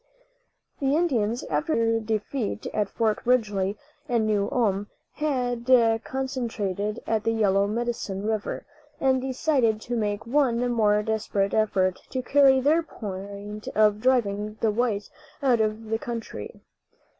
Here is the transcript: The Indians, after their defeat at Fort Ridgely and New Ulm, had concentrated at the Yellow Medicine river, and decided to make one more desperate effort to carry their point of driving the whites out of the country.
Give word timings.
The 0.79 0.95
Indians, 0.95 1.43
after 1.43 1.75
their 1.75 1.99
defeat 1.99 2.65
at 2.73 2.89
Fort 2.89 3.19
Ridgely 3.23 3.77
and 4.09 4.25
New 4.25 4.49
Ulm, 4.51 4.87
had 5.13 5.69
concentrated 6.03 7.01
at 7.05 7.23
the 7.23 7.31
Yellow 7.31 7.67
Medicine 7.67 8.25
river, 8.25 8.65
and 8.99 9.21
decided 9.21 9.79
to 9.81 9.95
make 9.95 10.25
one 10.25 10.67
more 10.71 11.03
desperate 11.03 11.53
effort 11.53 11.99
to 12.09 12.23
carry 12.23 12.59
their 12.59 12.81
point 12.81 13.67
of 13.75 14.01
driving 14.01 14.57
the 14.59 14.71
whites 14.71 15.11
out 15.43 15.61
of 15.61 15.91
the 15.91 15.99
country. 15.99 16.61